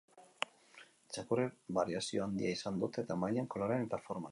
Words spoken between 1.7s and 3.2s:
bariazio handia izan dute